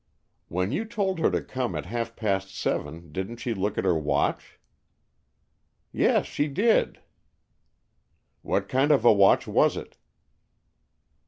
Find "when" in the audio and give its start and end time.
0.47-0.71